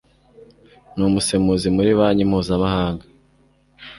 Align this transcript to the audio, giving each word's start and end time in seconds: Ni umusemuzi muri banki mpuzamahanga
Ni 0.95 1.03
umusemuzi 1.09 1.67
muri 1.75 1.91
banki 1.99 2.25
mpuzamahanga 2.29 3.05